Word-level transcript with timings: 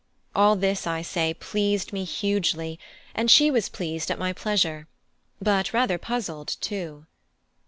All 0.33 0.55
this, 0.55 0.87
I 0.87 1.03
say, 1.03 1.35
pleased 1.35 1.93
me 1.93 2.05
hugely, 2.05 2.79
and 3.13 3.29
she 3.29 3.51
was 3.51 3.69
pleased 3.69 4.09
at 4.09 4.17
my 4.17 4.33
pleasure 4.33 4.87
but 5.39 5.73
rather 5.73 5.99
puzzled 5.99 6.55
too. 6.59 7.05